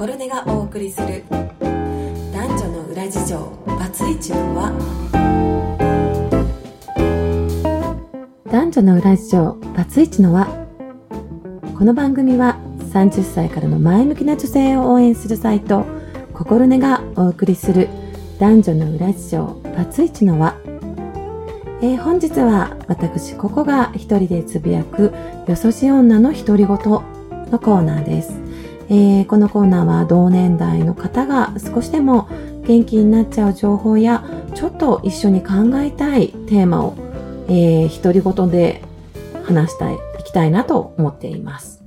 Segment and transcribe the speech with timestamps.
[0.00, 1.24] コルネがお送りする。
[1.28, 3.38] 男女の裏事情。
[3.66, 4.72] バツイチの輪。
[8.50, 9.52] 男女の裏事情。
[9.76, 10.46] バツイチの輪。
[11.76, 12.58] この番組は
[12.94, 15.84] 30歳からの前向きな女性を応援するサイト。
[16.32, 17.90] ココルネがお送りする。
[18.38, 19.60] 男女の裏事情。
[19.76, 20.58] バツイチの輪。
[21.82, 25.12] えー、本日は私ここが一人でつぶやく
[25.46, 26.68] よそし女の独り言
[27.50, 28.32] のコーナーです、
[28.92, 32.28] えー、このコーナーは同年代の方が少しでも
[32.66, 34.24] 元気になっちゃう情報や
[34.56, 36.96] ちょっと一緒に考えたいテーマを、
[37.46, 38.82] えー、独り言で
[39.44, 41.84] 話したい、いきたいなと思っています。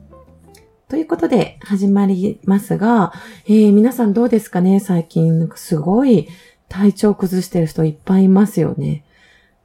[0.88, 3.12] ということで始まりますが、
[3.48, 4.80] えー、皆さんどうですかね？
[4.80, 6.30] 最近すごい
[6.70, 9.04] 体調崩してる人いっぱいいますよね。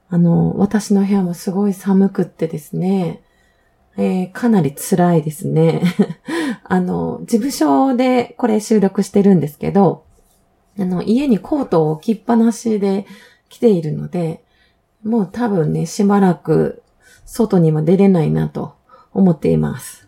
[0.09, 3.21] あの、私の部屋もすごい寒くってですね、
[3.95, 5.83] えー、かなり辛いですね。
[6.63, 10.05] あの、事務所でこれ収録してるんですけど、
[10.79, 13.05] あの、家にコートを置きっぱなしで
[13.49, 14.43] 来ているので、
[15.03, 16.83] もう多分ね、しばらく
[17.25, 18.75] 外には出れないなと
[19.13, 20.07] 思っています。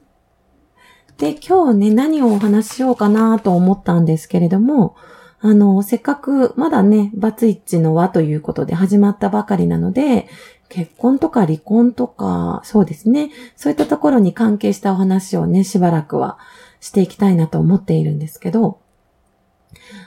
[1.18, 4.96] で、今日ね、何をお話ししようかなと思ったんですけれども、
[5.40, 10.28] あの、せっかくまだね、バツイチの輪ということで始まったばかりなので、
[10.72, 13.30] 結婚とか離婚とか、そうですね。
[13.58, 16.40] そういったところに関係したお話をね、しばらくは
[16.80, 18.80] していきたいなと思っているんですけど、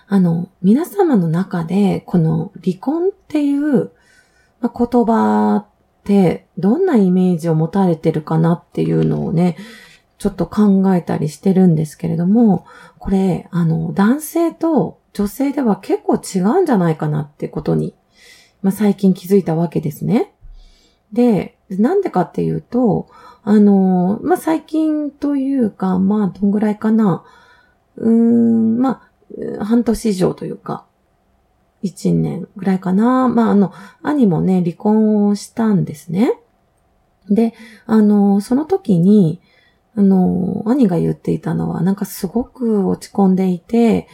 [0.08, 3.90] あの、皆様の中で、この離婚っていう、
[4.62, 4.70] 言
[5.04, 5.66] 葉っ
[6.04, 9.58] てどんなイメージを持たれてるかなっていうのをね、
[10.16, 12.64] ちょっと考えたりしてるんですけれども、
[12.98, 17.94] これ、あの、男性と女性では結構違うんじゃないかなってことに、
[18.62, 20.33] まあ、最近気づいたわけですね。
[21.14, 23.08] で、なんでかっていうと、
[23.44, 27.24] あの、まあ、最近というか、まあ、どんぐらいかな。
[27.96, 29.08] うーん、ま
[29.58, 30.84] あ、半年以上というか、
[31.82, 33.28] 一年ぐらいかな。
[33.28, 33.72] まあ、あの、
[34.02, 36.38] 兄もね、離婚をしたんですね。
[37.30, 37.54] で、
[37.86, 39.40] あの、その時に、
[39.96, 44.08] あの、兄が言っていたのは、なんかすごく落ち込んでいて、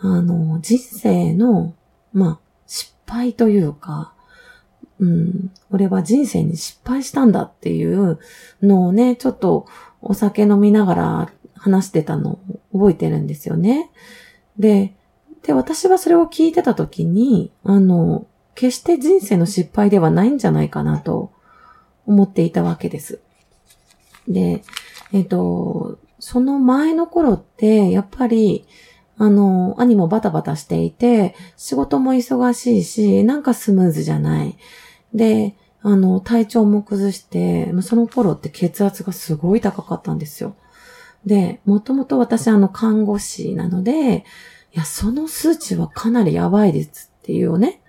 [0.00, 1.74] あの、人生の、
[2.12, 4.14] まあ、失敗というか、
[5.00, 8.18] うん、俺は人生に失敗したんだっていう
[8.62, 9.66] のをね、ちょっと
[10.02, 12.38] お酒飲みながら話してたの
[12.72, 13.90] を覚えてるんですよね。
[14.58, 14.94] で、
[15.42, 21.32] で、私はそれを聞いてた時に、あの、決して人生の失敗ではないんじゃないかなと
[22.06, 23.20] 思っていたわけです。
[24.28, 24.62] で、
[25.12, 28.66] えっ、と、その前の頃って、やっぱり、
[29.16, 34.56] あの、兄もバタバタしていて、仕事も忙しいし、なんかスムーズじゃない。
[35.14, 40.54] で、あの、体調も崩して、その頃って血圧がすごい高かったんですよ。
[41.24, 44.24] で、もともと私あの看護師なので、
[44.72, 47.80] いや、その数値はかなりやばいですっていうね、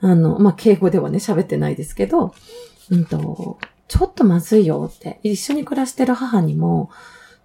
[0.00, 2.34] あの、まあ、敬語ではね、喋ってないですけど、
[2.90, 3.58] うんと、
[3.88, 6.90] ちょっとまずいよって、一緒に暮らしてる母にも、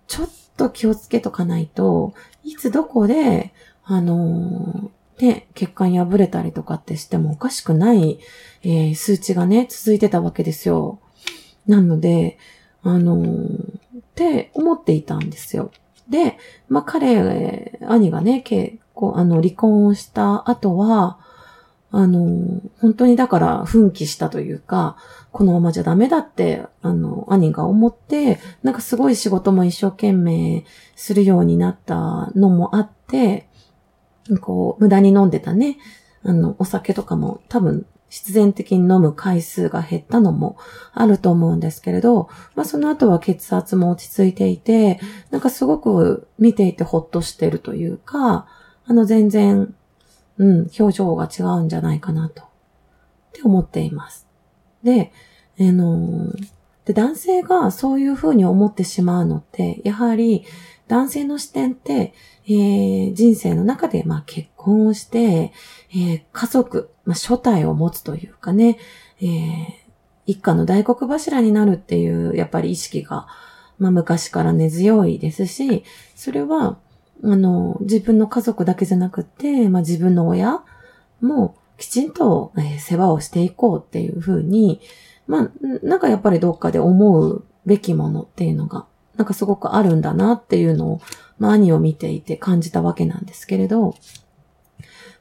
[0.07, 2.13] ちょっと気をつけとかないと、
[2.43, 3.53] いつどこで、
[3.83, 8.19] あのー、ね、血管破れたりとかってしてもおかしくない、
[8.63, 10.99] えー、数値がね、続いてたわけですよ。
[11.67, 12.37] なので、
[12.83, 15.71] あのー、って思っていたんですよ。
[16.09, 16.37] で、
[16.69, 21.19] まあ、彼、兄がね、結構、あの、離婚をした後は、
[21.91, 24.97] あの、本当にだから奮起したというか、
[25.31, 30.65] このままじゃダメだって、あの、兄が思って、なんかすごい仕事も一生懸命
[30.95, 33.47] するようになったのもあって、
[34.41, 35.77] こう、無駄に飲んでたね、
[36.23, 40.57] あの、お酒とかも多分必然的に飲む回数が減ったのも
[40.93, 44.99] あると思うんですけれど、まあその後は血圧も落ち着いていて、
[45.31, 48.47] なんかすごく見ていてほっとしてるというか、
[48.85, 49.75] あの全然
[50.37, 52.45] うん、表情が違うんじゃないかなと、っ
[53.33, 54.27] て思っています。
[54.83, 55.11] で、
[55.59, 56.47] あのー、
[56.85, 60.45] で、男性がそういうふうに思ってしまうのって、やはり
[60.87, 62.13] 男性の視点って、
[62.47, 65.51] えー、人生の中で、まあ、結婚をして、
[65.89, 68.77] えー、家族、まあ、初体を持つというかね、
[69.19, 69.67] えー、
[70.27, 73.27] 一家の大黒柱になるっていう、やっぱり意識が、
[73.79, 75.83] まあ、昔から根強いですし、
[76.15, 76.77] それは、
[77.23, 80.61] あの、自分の家族だけじゃなくて、まあ自分の親
[81.21, 84.81] もきちんと、えー、世話をしていこうっていうふうに、
[85.27, 85.49] まあ、
[85.83, 88.85] なんかやっぱりどっかで思うべきものっていうのが、
[89.17, 91.01] なんかすごくあるんだなっていうのを、
[91.39, 93.95] まあ兄を見ていて感じたわけなんですけれど、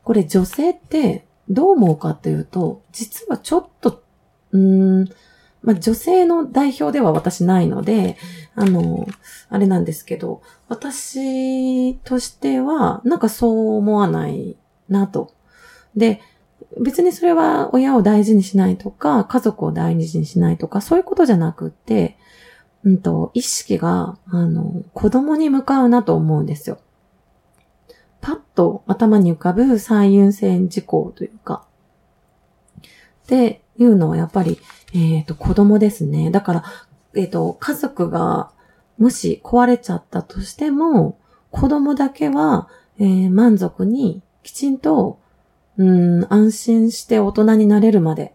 [0.02, 4.02] これ女性ってどう思うかっていうと、実はちょっと、
[4.52, 5.08] うーん、
[5.62, 8.18] まあ、女性の代表では私ないので、
[8.54, 9.06] あの、
[9.48, 14.58] あれなんですけど、私としては、なんかそう思わない
[14.90, 15.32] なと。
[15.96, 16.20] で、
[16.80, 22.18] 別にそれは親を大事にしないとか、家族を大事にしないとか、そういうことじゃなくって、
[22.84, 26.78] うんと、意識が、あの、子供に向かうなと思うんですよ。
[28.20, 31.66] パッと頭に浮かぶ最優先事項というか、
[32.82, 34.58] っていうのはやっぱり、
[34.92, 36.30] えっ、ー、と、子供ですね。
[36.30, 36.64] だから、
[37.14, 38.50] えっ、ー、と、家族が
[38.98, 41.18] もし壊れちゃったとしても、
[41.50, 42.68] 子供だけは、
[42.98, 45.20] えー、満足にきちんと、
[45.76, 48.34] うん、安心して大人になれるまで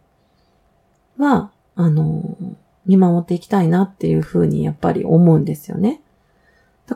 [1.18, 2.38] は、あの、
[2.86, 6.02] 見守っていきたいなっていうふうにやっぱり思うんですよね。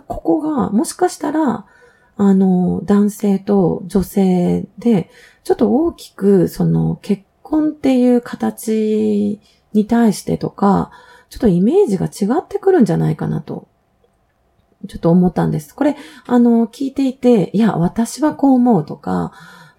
[0.08, 1.66] ここが、もしかしたら、
[2.16, 5.10] あの、男性と女性で、
[5.44, 9.40] ちょっと大きく、その、結婚っていう形
[9.74, 10.92] に対してとか、
[11.30, 13.68] ちょっとイメージが違ってくるんじゃないかなと、
[14.88, 15.74] ちょっと思ったんです。
[15.74, 15.96] これ、
[16.26, 19.32] あの、聞いていて、いや、私はこう思うとか、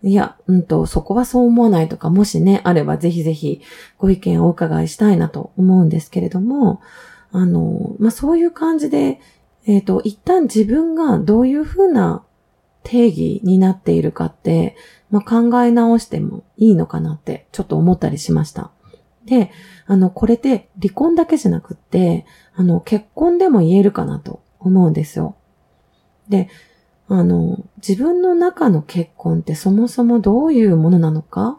[0.05, 3.63] いや、うんと、そこはそう思わないとか、もしね、あればぜひぜひ
[3.97, 6.83] ご意見をお伺いしたいなと思うんですけれども、
[7.33, 9.19] あの、まあ、そういう感じで、
[9.67, 12.23] えっ、ー、と、一旦自分がどういうふうな
[12.83, 14.77] 定義になっているかって、
[15.11, 18.73] まあ、考え直してもいいのかなってちょっと思ったりしました。
[19.25, 19.53] で、
[19.87, 25.37] あの、これって離婚だけじゃなくって、あの、結婚でも言えるかなと思うんですよ。
[26.29, 26.51] で、
[27.09, 31.59] あの、自分の中の結婚ってそもそもどういうものなのか？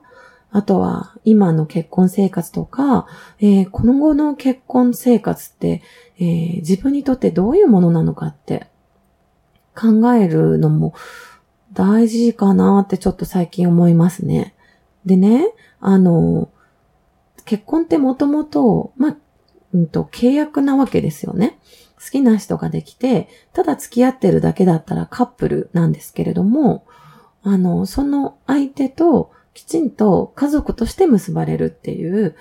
[0.51, 3.07] あとは、今の結婚生活とか、
[3.39, 5.81] えー、この後の結婚生活って、
[6.17, 8.67] えー、自分にとってどういうものなのかって
[9.75, 10.93] 考えるのも
[11.73, 14.55] 大事かなってちょっと最近思いますね。
[15.05, 16.49] でね、あの、
[17.43, 19.17] 結婚ってもともと、まあ、
[19.75, 21.59] うんと、契約なわけですよね。
[22.01, 26.85] 好きな人ができて、ただ付き合ってるだけだったらカップルなんですけれども、
[27.43, 32.35] あの、その相手ときちんと家族として結ばれるっていう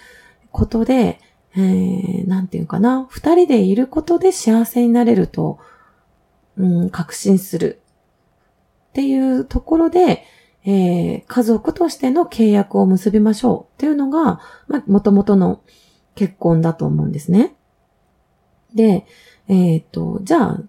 [0.52, 1.20] ことで、
[1.56, 5.58] えー、なんていうかな、二人でいることで幸せになれると、
[6.56, 7.80] うん、確信する
[8.90, 10.24] っていうところで、
[10.64, 15.60] えー、家族としての契約を結びましょうっていうのが、まあ、元々の
[16.14, 17.54] 結婚だと思うんですね。
[18.74, 19.06] で、
[19.48, 20.60] えっ、ー、と、じゃあ、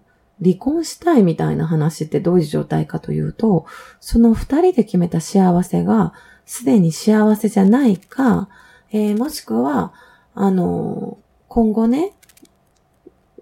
[0.42, 3.66] 離婚したいみたいな話ってどういう状態かというと、
[4.00, 6.12] その二人で決めた幸せが
[6.44, 8.48] すでに幸せじゃないか、
[8.92, 9.94] えー、もしくは、
[10.34, 12.12] あの、今後ね、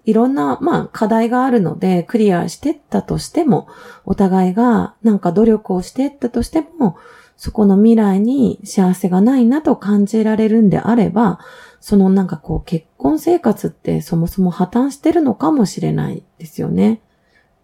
[0.05, 3.69] いろんな、まあ、課題があるので、クリアしてったとしても、
[4.05, 6.97] お互いがなんか努力をしてったとしても、
[7.37, 11.41] そこの未来に幸せがないなと感じられるんであれば、
[11.81, 17.03] そのなんかこう結婚生活ってそもそも破綻してるのかもしれないですよね。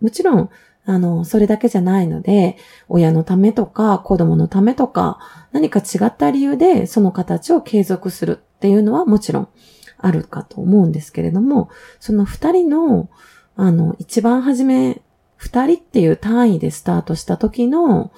[0.00, 0.50] もちろん、
[0.84, 2.56] あの、それだけじゃないので、
[2.88, 5.18] 親のためとか子供のためとか、
[5.52, 9.48] 何か違った理由でその形を継続するっていうのはもちろん
[9.98, 13.08] あるかと思うんですけれども、その二人の、
[13.56, 15.02] あの、一番初め、
[15.36, 18.10] 二人っていう単位でスタートした時の、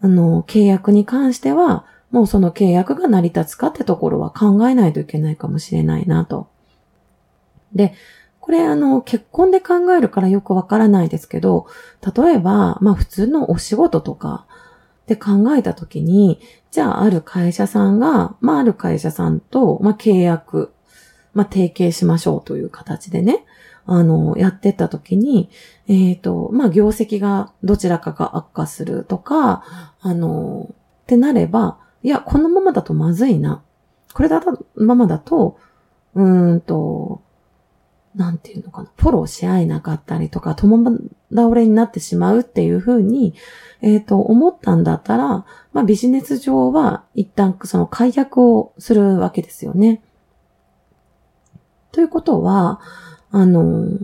[0.00, 6.48] あの、契約に関しては、もうその契約が成り立つかってところは考えないといけないかもしれないなと。
[7.74, 7.94] で、
[8.40, 11.66] これあの、結婚で考えるからよくわからないですけど、
[12.16, 14.46] 例えば、まあ普通のお仕事とか
[15.06, 16.40] で考えたときに、
[16.70, 20.72] じゃあある会社さんが、まあある会社さんと、まあ契約
[21.38, 23.44] まあ、提携しましょうという形でね、
[23.90, 25.48] あの、やってった時に、
[25.88, 29.64] えっ、ー、と、まあ、業績がどちらかが悪化するとか、
[30.00, 33.62] あの、ってなれば、いや、このままだとまずいな。
[34.12, 35.58] これだと、ままだと、
[36.14, 37.22] うーんと、
[38.14, 40.84] なんていうのかな、フォローし合えなかったりとか、共
[41.34, 43.32] 倒れになってしまうっていうふうに、
[43.80, 50.02] えっ、ー、と、思ったんだったら、まあビジネス上は一旦その解約をするわけですよね。
[51.92, 52.80] ということは、
[53.30, 53.98] あの、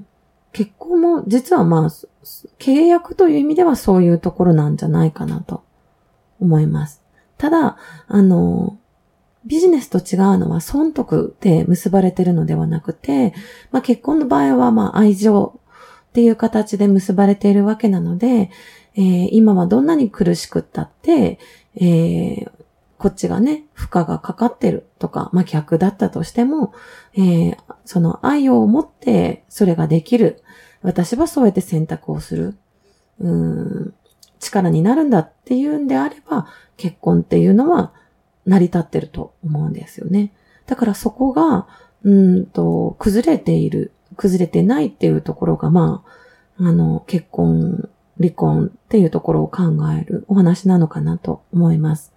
[0.52, 1.90] 結婚も実はまあ、
[2.58, 5.62] 契約という意味ではそういうところなんじゃないかなと
[6.40, 7.02] 思います。
[7.38, 7.76] ただ、
[8.06, 8.78] あの、
[9.44, 13.34] ビジネスと違うのは損得で結ばれてるのではなくて、
[13.72, 15.60] まあ結婚の場合はまあ愛情
[16.08, 18.50] っていう形で結ばれているわけなので、
[18.94, 21.38] えー、今はどんなに苦しくったって、
[21.76, 22.50] えー、
[23.04, 26.72] こっちがね、負荷がかかってるとか、まあ、逆だったとしても、
[27.12, 30.42] えー、その愛を持ってそれができる。
[30.80, 32.56] 私はそうやって選択をする。
[33.20, 33.94] うん、
[34.40, 36.46] 力になるんだっていうんであれば、
[36.78, 37.92] 結婚っていうのは
[38.46, 40.32] 成り立ってると思うんですよね。
[40.64, 41.68] だからそこが、
[42.04, 46.02] うんと、崩れている、崩れてないっていうところが、ま
[46.58, 52.13] あ、あの、結婚、離婚っていうところを考えるお話なのかなと思います。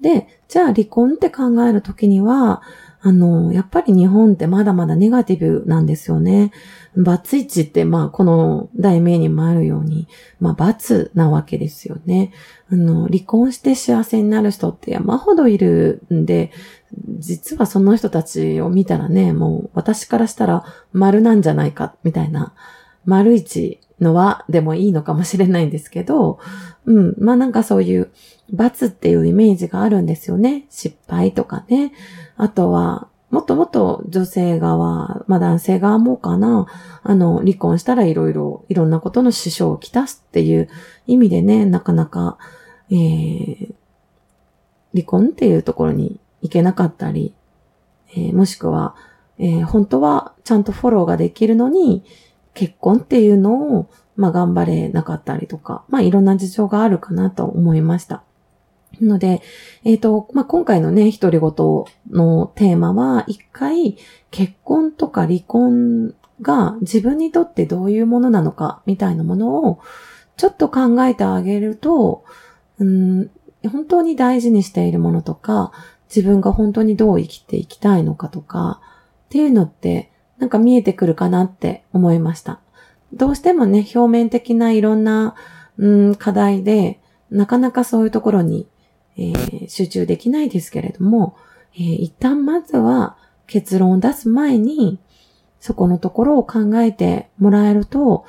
[0.00, 2.62] で、じゃあ離婚って考えるときには、
[3.00, 6.50] あの、やっぱり日本ってまだまだネガティブなんですよね。
[6.96, 10.08] バツイチって、まあ、この題名にもあるように、
[10.40, 12.32] まあ、バツなわけですよね。
[12.72, 16.50] あの、離婚して幸せになる人って山ほどいるんで、
[17.18, 22.52] 実はその人たちを見たらね、もう私からしたら丸なんじゃないか、みたいな、
[23.04, 26.38] 丸一のはでもいいのかもしれないんですけど、
[26.86, 28.10] うん、まあなんかそういう
[28.52, 30.66] 罰っていうイメージがあるんですよね。
[30.70, 31.92] 失敗とかね。
[32.36, 36.66] あとは、もっともっと女性側、まあ男性側もかな、
[37.02, 40.68] あの、離婚したらいろいろ、いろんなことの支障をきたすっていう
[41.06, 42.38] 意味でね、なかなか、
[42.90, 43.74] えー、
[44.94, 47.34] 離婚っていうところに行けなかったり、
[48.12, 48.94] えー、もしくは、
[49.38, 52.04] えー、本当はちゃんとフォローができるのに、
[52.58, 58.24] 結婚っていうのを、まあ頑張れなかったりとか、まあいろんな事情があるかなと思いました。
[59.00, 59.42] ので、
[59.84, 61.52] えっ、ー、と、まあ、今回のね、独り言
[62.10, 63.96] のテーマは、一回、
[64.32, 69.78] 結婚とか離婚が自分にとってどういうものなのか、みたいなものを、
[70.36, 72.24] ちょっと考えてあげると、
[72.80, 73.30] うん、
[73.70, 75.70] 本当に大事にしているものとか、
[76.12, 78.80] 自分が本当にどう生きていきたいのかとか、
[79.26, 82.60] っていうのって、なんか見えてくるかなって思いました。
[83.12, 85.34] どうしてもね、表面的ないろんな、
[85.78, 88.68] うん、課題で、なかなかそういうところに
[89.18, 91.36] えー、集中できないですけれども、
[91.74, 95.00] えー、一旦まずは結論を出す前に、
[95.60, 98.24] そこのところを考えてもらえると、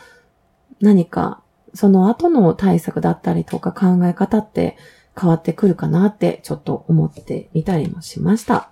[0.82, 1.44] 何か
[1.76, 4.78] その後の対策だったりとか考え方って
[5.20, 8.72] 変わってくるかなってちょっと思ってみたりもしました。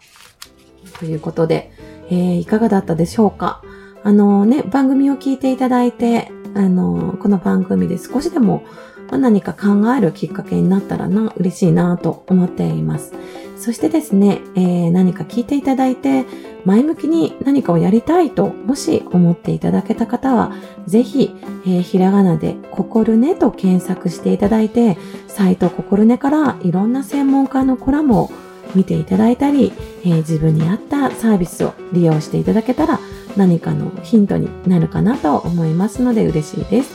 [1.00, 1.72] ということで、
[2.10, 3.62] えー、いかがだったでしょうか？
[4.04, 8.64] あのね、番組を聞いていただいて、あの、この番組で少しでも
[9.12, 13.14] 何か考えるきっかけになったらな、嬉しいなと思っています。
[13.58, 16.26] そしてですね、えー、何か聞いていただいて、
[16.64, 20.54] 前向きに何かをやりたいと、もし思っていただけた方は、
[20.86, 21.36] ぜひ、
[21.66, 24.98] えー、ひらがなで、ここるねと検索していただいて、
[25.28, 28.30] サイトここるねからいろんな専門家のコラムを
[28.76, 33.00] 見ていただいたり、えー、自分に合ったサービスを利用していただけたら、
[33.36, 36.92] 何かのヒントになるかなと思いますので嬉しいです。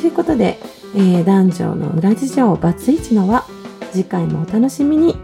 [0.00, 0.58] ということで、
[0.94, 3.44] えー、男女の裏事情バツイチのは
[3.92, 5.16] 次回もお楽しみに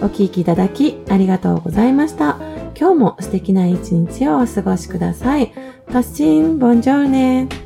[0.00, 2.38] お聴きいただきありがとうございました。
[2.78, 5.52] 今日も素敵な一日をお過ごしください。
[5.86, 7.63] パッシン、ボンジョルネ